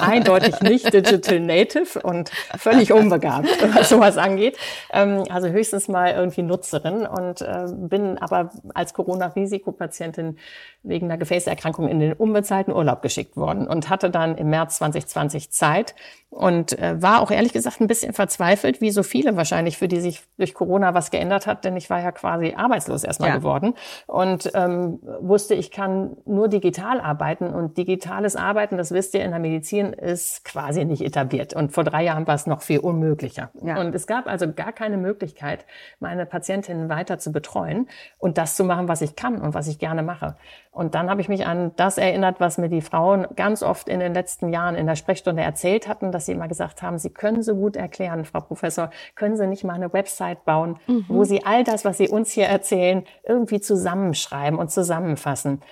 [0.01, 4.57] eindeutig nicht Digital Native und völlig unbegabt, was sowas angeht.
[4.93, 10.39] Ähm, also höchstens mal irgendwie Nutzerin und äh, bin aber als Corona-Risikopatientin
[10.83, 15.51] wegen einer Gefäßerkrankung in den unbezahlten Urlaub geschickt worden und hatte dann im März 2020
[15.51, 15.95] Zeit
[16.31, 20.01] und äh, war auch ehrlich gesagt ein bisschen verzweifelt, wie so viele wahrscheinlich, für die
[20.01, 23.37] sich durch Corona was geändert hat, denn ich war ja quasi arbeitslos erstmal ja.
[23.37, 23.75] geworden
[24.07, 29.31] und ähm, wusste, ich kann nur digital arbeiten und digitales Arbeiten, das wisst ihr in
[29.31, 33.51] der Medizin, ist quasi nicht etabliert und vor drei Jahren war es noch viel unmöglicher.
[33.63, 33.81] Ja.
[33.81, 35.65] Und es gab also gar keine Möglichkeit,
[35.99, 39.79] meine Patientinnen weiter zu betreuen und das zu machen, was ich kann und was ich
[39.79, 40.37] gerne mache.
[40.71, 44.01] Und dann habe ich mich an das erinnert, was mir die Frauen ganz oft in
[44.01, 47.43] den letzten Jahren in der Sprechstunde erzählt hatten, dass sie immer gesagt haben, sie können
[47.43, 51.07] so gut erklären, Frau Professor, können Sie nicht mal eine Website bauen, mhm.
[51.09, 55.63] wo Sie all das, was Sie uns hier erzählen, irgendwie zusammenschreiben und zusammenfassen.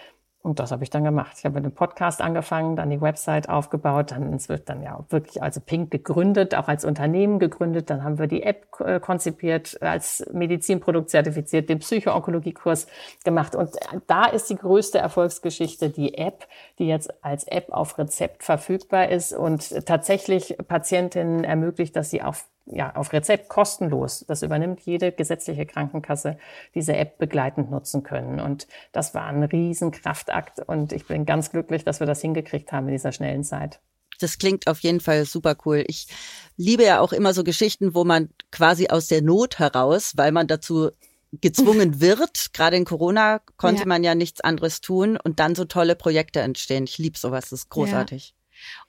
[0.46, 1.34] Und das habe ich dann gemacht.
[1.38, 5.04] Ich habe mit dem Podcast angefangen, dann die Website aufgebaut, dann es wird dann ja
[5.08, 7.90] wirklich also Pink gegründet, auch als Unternehmen gegründet.
[7.90, 12.86] Dann haben wir die App äh, konzipiert, als Medizinprodukt zertifiziert, den Psychoonkologiekurs
[13.24, 13.56] gemacht.
[13.56, 13.70] Und
[14.06, 16.46] da ist die größte Erfolgsgeschichte die App,
[16.78, 22.46] die jetzt als App auf Rezept verfügbar ist und tatsächlich Patientinnen ermöglicht, dass sie auf
[22.66, 24.24] ja, auf Rezept kostenlos.
[24.26, 26.38] Das übernimmt jede gesetzliche Krankenkasse,
[26.74, 28.40] diese App begleitend nutzen können.
[28.40, 30.60] Und das war ein Riesenkraftakt.
[30.60, 33.80] Und ich bin ganz glücklich, dass wir das hingekriegt haben in dieser schnellen Zeit.
[34.18, 35.84] Das klingt auf jeden Fall super cool.
[35.86, 36.08] Ich
[36.56, 40.46] liebe ja auch immer so Geschichten, wo man quasi aus der Not heraus, weil man
[40.46, 40.90] dazu
[41.32, 43.86] gezwungen wird, gerade in Corona konnte ja.
[43.86, 46.84] man ja nichts anderes tun und dann so tolle Projekte entstehen.
[46.84, 48.34] Ich liebe sowas, das ist großartig.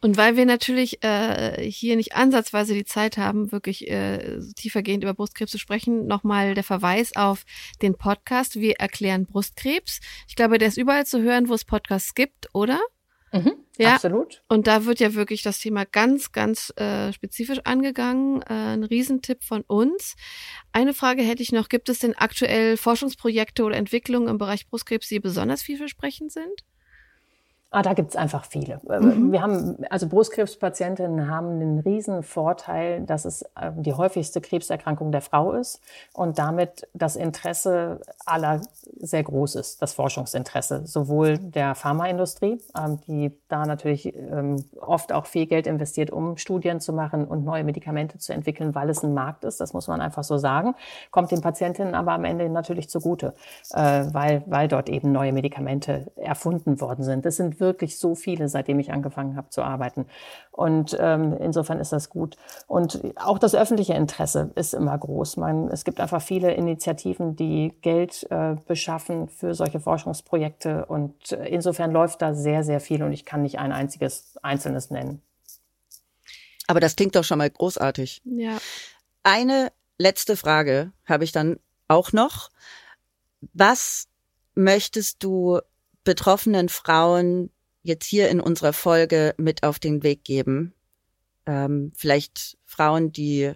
[0.01, 5.13] Und weil wir natürlich äh, hier nicht ansatzweise die Zeit haben, wirklich äh, tiefergehend über
[5.13, 7.43] Brustkrebs zu sprechen, nochmal der Verweis auf
[7.81, 9.99] den Podcast Wir erklären Brustkrebs.
[10.27, 12.79] Ich glaube, der ist überall zu hören, wo es Podcasts gibt, oder?
[13.33, 14.41] Mhm, ja, absolut.
[14.47, 18.41] Und da wird ja wirklich das Thema ganz, ganz äh, spezifisch angegangen.
[18.43, 20.15] Äh, ein Riesentipp von uns.
[20.71, 21.67] Eine Frage hätte ich noch.
[21.67, 26.63] Gibt es denn aktuell Forschungsprojekte oder Entwicklungen im Bereich Brustkrebs, die besonders vielversprechend sind?
[27.69, 28.79] Ah, da gibt's einfach viele.
[28.89, 29.33] Äh, mhm.
[29.33, 35.21] Wir haben, also Brustkrebspatientinnen haben den riesen Vorteil, dass es äh, die häufigste Krebserkrankung der
[35.21, 35.81] Frau ist
[36.13, 38.61] und damit das Interesse aller
[38.99, 45.25] sehr groß ist, das Forschungsinteresse, sowohl der Pharmaindustrie, ähm, die da natürlich ähm, oft auch
[45.25, 49.13] viel Geld investiert, um Studien zu machen und neue Medikamente zu entwickeln, weil es ein
[49.13, 50.73] Markt ist, das muss man einfach so sagen,
[51.11, 53.33] kommt den Patientinnen aber am Ende natürlich zugute,
[53.73, 57.25] äh, weil, weil dort eben neue Medikamente erfunden worden sind.
[57.25, 60.05] Das sind wirklich so viele, seitdem ich angefangen habe zu arbeiten.
[60.51, 62.35] Und ähm, insofern ist das gut.
[62.67, 65.37] Und auch das öffentliche Interesse ist immer groß.
[65.37, 70.85] Man, es gibt einfach viele Initiativen, die Geld äh, beschaffen für solche Forschungsprojekte.
[70.85, 73.03] Und äh, insofern läuft da sehr, sehr viel.
[73.03, 75.21] Und ich kann nicht ein einziges Einzelnes nennen.
[76.67, 78.21] Aber das klingt doch schon mal großartig.
[78.25, 78.57] Ja.
[79.23, 82.49] Eine letzte Frage habe ich dann auch noch.
[83.53, 84.07] Was
[84.55, 85.59] möchtest du
[86.07, 87.51] betroffenen Frauen
[87.83, 90.73] jetzt hier in unserer Folge mit auf den Weg geben?
[91.45, 93.51] Ähm, vielleicht Frauen, die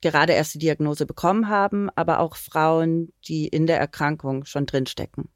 [0.00, 5.28] gerade erst die Diagnose bekommen haben, aber auch Frauen, die in der Erkrankung schon drinstecken.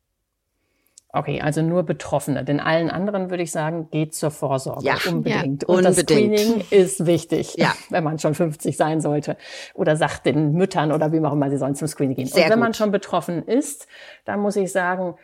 [1.16, 2.42] Okay, also nur Betroffene.
[2.44, 4.85] Denn allen anderen würde ich sagen, geht zur Vorsorge.
[4.85, 5.62] Ja, unbedingt.
[5.62, 5.96] Ja, Und unbedingt.
[5.96, 7.72] das Screening ist wichtig, ja.
[7.90, 9.37] wenn man schon 50 sein sollte.
[9.74, 12.26] Oder sagt den Müttern oder wie auch immer, sie sollen zum Screening gehen.
[12.26, 12.64] Sehr Und wenn gut.
[12.64, 13.87] man schon betroffen ist,
[14.24, 15.14] dann muss ich sagen,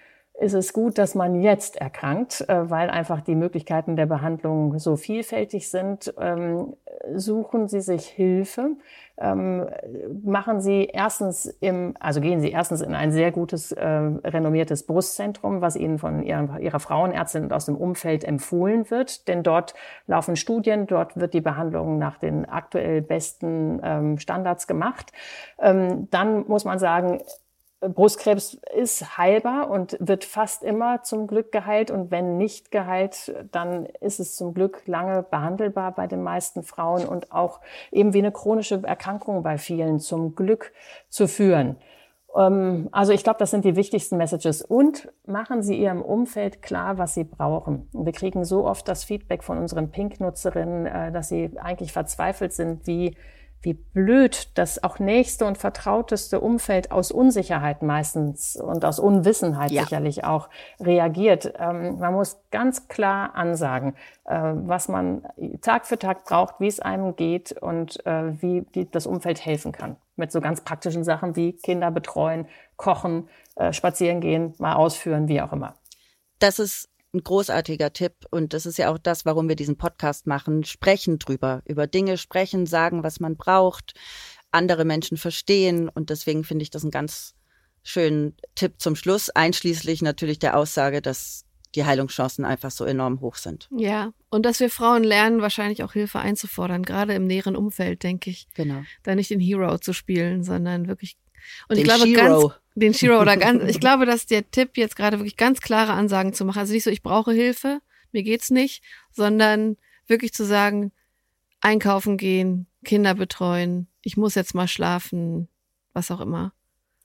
[0.41, 4.97] ist es gut, dass man jetzt erkrankt, äh, weil einfach die Möglichkeiten der Behandlung so
[4.97, 6.15] vielfältig sind.
[6.19, 6.77] Ähm,
[7.15, 8.71] suchen Sie sich Hilfe.
[9.19, 9.69] Ähm,
[10.25, 15.61] machen Sie erstens im, also gehen Sie erstens in ein sehr gutes, äh, renommiertes Brustzentrum,
[15.61, 19.29] was Ihnen von Ihrer, Frauenärztin aus dem Umfeld empfohlen wird.
[19.29, 19.75] Denn dort
[20.07, 25.13] laufen Studien, dort wird die Behandlung nach den aktuell besten ähm, Standards gemacht.
[25.59, 27.21] dann muss man sagen,
[27.81, 31.91] Brustkrebs ist heilbar und wird fast immer zum Glück geheilt.
[31.91, 37.07] Und wenn nicht geheilt, dann ist es zum Glück lange behandelbar bei den meisten Frauen
[37.07, 40.73] und auch eben wie eine chronische Erkrankung bei vielen zum Glück
[41.09, 41.77] zu führen.
[42.37, 44.63] Ähm, also ich glaube, das sind die wichtigsten Messages.
[44.63, 47.89] Und machen Sie Ihrem Umfeld klar, was Sie brauchen.
[47.93, 52.87] Wir kriegen so oft das Feedback von unseren Pink-Nutzerinnen, äh, dass sie eigentlich verzweifelt sind,
[52.87, 53.17] wie
[53.63, 59.83] wie blöd das auch nächste und vertrauteste Umfeld aus Unsicherheit meistens und aus Unwissenheit ja.
[59.83, 60.49] sicherlich auch
[60.81, 61.53] reagiert.
[61.59, 63.95] Ähm, man muss ganz klar ansagen,
[64.25, 65.23] äh, was man
[65.61, 69.73] Tag für Tag braucht, wie es einem geht und äh, wie die, das Umfeld helfen
[69.73, 69.97] kann.
[70.17, 72.47] Mit so ganz praktischen Sachen wie Kinder betreuen,
[72.77, 75.75] kochen, äh, spazieren gehen, mal ausführen, wie auch immer.
[76.39, 80.27] Das ist ein großartiger Tipp und das ist ja auch das, warum wir diesen Podcast
[80.27, 80.65] machen.
[80.65, 83.95] Sprechen drüber, über Dinge sprechen, sagen, was man braucht,
[84.53, 87.35] andere Menschen verstehen und deswegen finde ich das einen ganz
[87.83, 91.45] schönen Tipp zum Schluss, einschließlich natürlich der Aussage, dass
[91.75, 93.69] die Heilungschancen einfach so enorm hoch sind.
[93.77, 98.31] Ja, und dass wir Frauen lernen, wahrscheinlich auch Hilfe einzufordern, gerade im näheren Umfeld, denke
[98.31, 98.49] ich.
[98.55, 98.83] Genau.
[99.03, 101.17] Da nicht den Hero zu spielen, sondern wirklich
[101.69, 102.49] und den ich glaube Shiro.
[102.49, 105.93] ganz den Shiro oder ganz ich glaube, dass der Tipp jetzt gerade wirklich ganz klare
[105.93, 107.81] Ansagen zu machen, also nicht so ich brauche Hilfe,
[108.13, 110.93] mir geht's nicht, sondern wirklich zu sagen
[111.61, 115.49] einkaufen gehen, Kinder betreuen, ich muss jetzt mal schlafen,
[115.93, 116.53] was auch immer.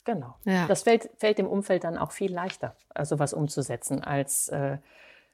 [0.06, 0.36] Genau.
[0.46, 0.68] Ja.
[0.68, 4.78] Das fällt, fällt dem Umfeld dann auch viel leichter, also was umzusetzen, als äh,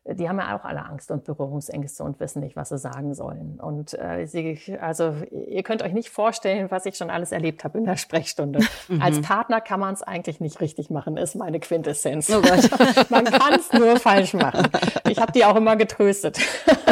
[0.06, 3.60] die haben ja auch alle Angst und Berührungsängste und wissen nicht, was sie sagen sollen.
[3.60, 7.78] Und äh, sie, also ihr könnt euch nicht vorstellen, was ich schon alles erlebt habe
[7.78, 8.60] in der Sprechstunde.
[8.88, 9.02] Mhm.
[9.02, 12.30] Als Partner kann man es eigentlich nicht richtig machen, ist meine Quintessenz.
[12.30, 12.42] Oh
[13.10, 14.68] man kann es nur falsch machen.
[15.08, 16.40] Ich habe die auch immer getröstet.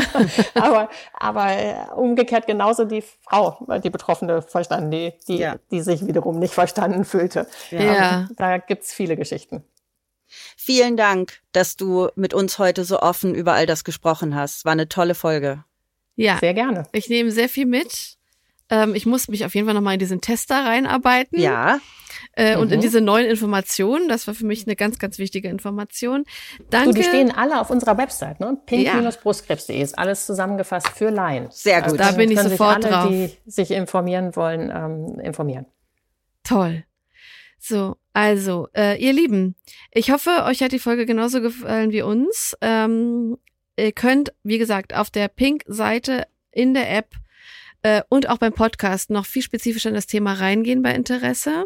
[0.53, 5.55] aber, aber äh, umgekehrt genauso die Frau, die Betroffene verstanden, die, die, ja.
[5.71, 7.47] die sich wiederum nicht verstanden fühlte.
[7.71, 7.81] Ja.
[7.81, 8.27] ja.
[8.37, 9.63] Da gibt's viele Geschichten.
[10.57, 14.65] Vielen Dank, dass du mit uns heute so offen über all das gesprochen hast.
[14.65, 15.63] War eine tolle Folge.
[16.15, 16.37] Ja.
[16.39, 16.83] Sehr gerne.
[16.91, 18.17] Ich nehme sehr viel mit.
[18.69, 21.39] Ähm, ich muss mich auf jeden Fall nochmal in diesen Tester reinarbeiten.
[21.39, 21.79] Ja.
[22.33, 22.61] Äh, mhm.
[22.61, 22.81] Und in mhm.
[22.81, 26.25] diese neuen Informationen, das war für mich eine ganz, ganz wichtige Information.
[26.69, 26.89] Danke.
[26.89, 28.57] Du, die stehen alle auf unserer Website, ne?
[28.65, 31.47] pink-brustkrebs.de ist alles zusammengefasst für Laien.
[31.49, 31.85] Sehr gut.
[31.85, 33.09] Also, da bin ich sofort sich alle, drauf.
[33.09, 35.65] Die sich informieren wollen, ähm, informieren.
[36.43, 36.83] Toll.
[37.59, 39.55] So, also, äh, ihr Lieben,
[39.91, 42.55] ich hoffe, euch hat die Folge genauso gefallen wie uns.
[42.61, 43.37] Ähm,
[43.77, 47.15] ihr könnt, wie gesagt, auf der Pink-Seite in der App
[47.81, 51.65] äh, und auch beim Podcast noch viel spezifischer in das Thema reingehen bei Interesse.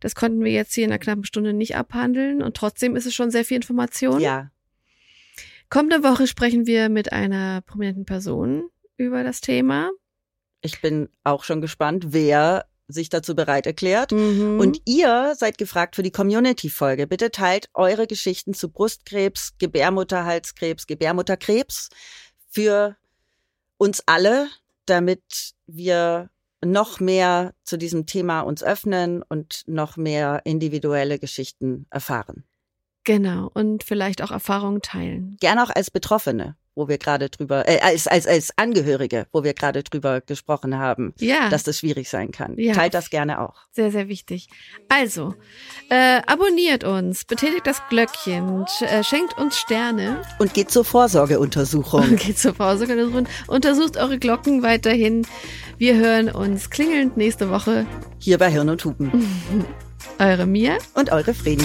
[0.00, 3.14] Das konnten wir jetzt hier in einer knappen Stunde nicht abhandeln und trotzdem ist es
[3.14, 4.20] schon sehr viel Information.
[4.20, 4.50] Ja.
[5.68, 9.90] Kommende Woche sprechen wir mit einer prominenten Person über das Thema.
[10.60, 14.12] Ich bin auch schon gespannt, wer sich dazu bereit erklärt.
[14.12, 14.58] Mhm.
[14.60, 17.06] Und ihr seid gefragt für die Community-Folge.
[17.06, 21.88] Bitte teilt eure Geschichten zu Brustkrebs, Gebärmutterhalskrebs, Gebärmutterkrebs
[22.48, 22.96] für
[23.78, 24.48] uns alle,
[24.86, 26.30] damit wir
[26.64, 32.44] noch mehr zu diesem Thema uns öffnen und noch mehr individuelle Geschichten erfahren.
[33.04, 35.36] Genau, und vielleicht auch Erfahrungen teilen.
[35.40, 39.54] Gerne auch als Betroffene wo wir gerade drüber, äh, als, als, als Angehörige, wo wir
[39.54, 41.48] gerade drüber gesprochen haben, ja.
[41.48, 42.56] dass das schwierig sein kann.
[42.58, 42.74] Ja.
[42.74, 43.56] Teilt das gerne auch.
[43.72, 44.48] Sehr, sehr wichtig.
[44.88, 45.34] Also,
[45.90, 50.22] äh, abonniert uns, betätigt das Glöckchen, äh, schenkt uns Sterne.
[50.38, 52.02] Und geht zur Vorsorgeuntersuchung.
[52.02, 53.26] Und geht zur Vorsorgeuntersuchung.
[53.48, 55.26] Untersucht eure Glocken weiterhin.
[55.78, 57.86] Wir hören uns klingelnd nächste Woche.
[58.18, 59.10] Hier bei Hirn und Hupen.
[60.18, 60.78] eure Mia.
[60.94, 61.64] Und eure Fredi.